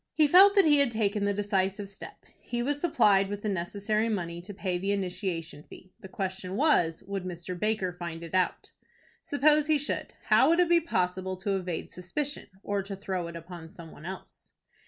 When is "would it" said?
10.49-10.69